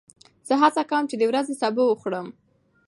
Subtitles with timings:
[0.47, 2.27] زه هڅه کوم چې د ورځې سبو وخورم.